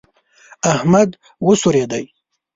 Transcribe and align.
احمد 0.73 1.09
وسورېدی. 1.47 2.03